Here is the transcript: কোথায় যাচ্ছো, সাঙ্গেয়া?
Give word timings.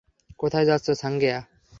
কোথায় 0.39 0.65
যাচ্ছো, 0.65 0.91
সাঙ্গেয়া? 0.93 1.39